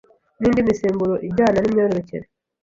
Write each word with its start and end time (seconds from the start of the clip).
nindi 0.39 0.67
misemburo 0.67 1.15
ijyana 1.27 1.57
n’imyororokere 1.59 2.25